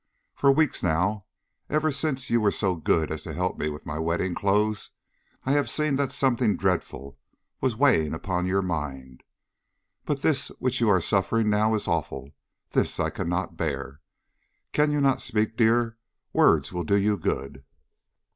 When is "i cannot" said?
12.99-13.57